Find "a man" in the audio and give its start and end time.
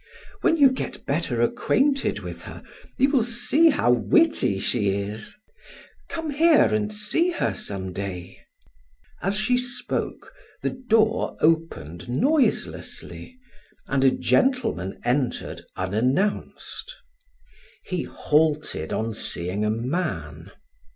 19.63-20.49